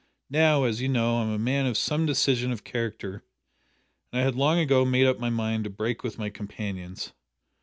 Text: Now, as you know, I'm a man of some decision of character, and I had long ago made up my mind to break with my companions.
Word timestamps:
Now, 0.31 0.63
as 0.63 0.81
you 0.81 0.89
know, 0.89 1.17
I'm 1.17 1.29
a 1.29 1.37
man 1.37 1.67
of 1.67 1.77
some 1.77 2.07
decision 2.07 2.51
of 2.51 2.63
character, 2.63 3.23
and 4.11 4.19
I 4.19 4.23
had 4.25 4.33
long 4.33 4.57
ago 4.57 4.83
made 4.83 5.05
up 5.05 5.19
my 5.19 5.29
mind 5.29 5.63
to 5.65 5.69
break 5.69 6.01
with 6.03 6.17
my 6.17 6.31
companions. 6.31 7.13